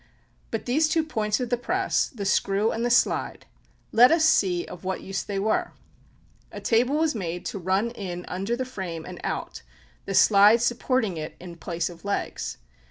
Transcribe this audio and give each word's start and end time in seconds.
But 0.49 0.65
these 0.65 0.89
two 0.89 1.03
points 1.03 1.39
of 1.39 1.51
the 1.51 1.57
press, 1.57 2.07
the 2.07 2.25
screw 2.25 2.71
and 2.71 2.83
the 2.83 2.89
slide, 2.89 3.45
let 3.91 4.11
us 4.11 4.25
see 4.25 4.65
of 4.65 4.83
what 4.83 5.01
use 5.01 5.21
they 5.21 5.37
were. 5.37 5.73
A 6.51 6.59
table 6.59 6.95
was 6.97 7.13
made 7.13 7.45
to 7.45 7.59
run 7.59 7.91
in 7.91 8.25
under 8.27 8.55
the 8.55 8.65
frame 8.65 9.05
and 9.05 9.21
out, 9.23 9.61
the 10.05 10.15
slide 10.15 10.59
supporting 10.59 11.17
it 11.17 11.35
in 11.39 11.55
place 11.55 11.87
of 11.87 12.03
legs. 12.03 12.57